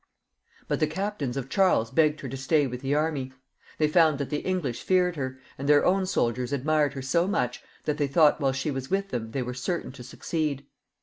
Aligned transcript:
But 0.67 0.79
the 0.79 0.87
captains 0.87 1.37
of 1.37 1.47
Charles 1.47 1.91
begged 1.91 2.21
her 2.21 2.27
to 2.29 2.35
stay 2.35 2.65
with 2.65 2.81
the 2.81 2.95
army. 2.95 3.33
They 3.77 3.87
found 3.87 4.17
that 4.17 4.31
the 4.31 4.39
English 4.39 4.81
feared 4.81 5.15
her, 5.15 5.39
and 5.59 5.69
their 5.69 5.85
own 5.85 6.07
soldiers 6.07 6.51
admired 6.51 6.93
her 6.95 7.03
so 7.03 7.27
much 7.27 7.61
that 7.85 7.99
they 7.99 8.07
thought 8.07 8.41
while 8.41 8.51
she 8.51 8.71
was 8.71 8.89
with 8.89 9.09
them, 9.09 9.29
they 9.29 9.43
were 9.43 9.53
certain 9.53 9.91
to 9.91 10.01
succeed. 10.03 10.65